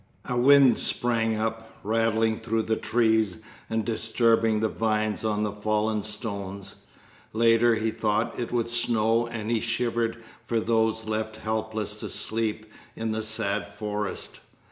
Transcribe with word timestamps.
A 0.25 0.35
wind 0.35 0.79
sprang 0.79 1.35
up, 1.35 1.75
rattling 1.83 2.39
through 2.39 2.63
the 2.63 2.75
trees 2.75 3.37
and 3.69 3.85
disturbing 3.85 4.59
the 4.59 4.67
vines 4.67 5.23
on 5.23 5.43
the 5.43 5.51
fallen 5.51 6.01
stones. 6.01 6.77
Later, 7.33 7.75
he 7.75 7.91
thought, 7.91 8.39
it 8.39 8.51
would 8.51 8.67
snow, 8.67 9.27
and 9.27 9.51
he 9.51 9.59
shivered 9.59 10.23
for 10.43 10.59
those 10.59 11.05
left 11.05 11.35
helpless 11.35 11.95
to 11.99 12.09
sleep 12.09 12.65
in 12.95 13.11
the 13.11 13.21
sad 13.21 13.67
forest. 13.67 14.39